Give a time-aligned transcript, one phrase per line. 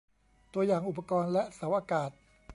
[0.53, 2.09] ตัวอย่างอุปกรณ์และเสาอากาศ